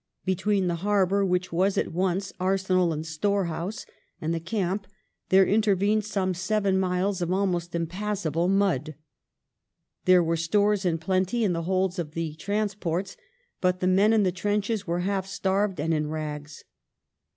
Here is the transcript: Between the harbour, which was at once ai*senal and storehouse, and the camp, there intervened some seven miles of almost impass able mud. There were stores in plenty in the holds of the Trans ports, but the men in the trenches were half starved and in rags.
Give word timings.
Between 0.25 0.65
the 0.65 0.77
harbour, 0.81 1.23
which 1.23 1.53
was 1.53 1.77
at 1.77 1.93
once 1.93 2.33
ai*senal 2.39 2.91
and 2.91 3.05
storehouse, 3.05 3.85
and 4.19 4.33
the 4.33 4.39
camp, 4.39 4.87
there 5.29 5.45
intervened 5.45 6.05
some 6.05 6.33
seven 6.33 6.79
miles 6.79 7.21
of 7.21 7.31
almost 7.31 7.73
impass 7.75 8.25
able 8.25 8.47
mud. 8.47 8.95
There 10.05 10.23
were 10.23 10.37
stores 10.37 10.85
in 10.85 10.97
plenty 10.97 11.43
in 11.43 11.53
the 11.53 11.61
holds 11.69 11.99
of 11.99 12.15
the 12.15 12.33
Trans 12.33 12.73
ports, 12.73 13.15
but 13.61 13.79
the 13.79 13.85
men 13.85 14.11
in 14.11 14.23
the 14.23 14.31
trenches 14.31 14.87
were 14.87 15.01
half 15.01 15.27
starved 15.27 15.79
and 15.79 15.93
in 15.93 16.09
rags. 16.09 16.63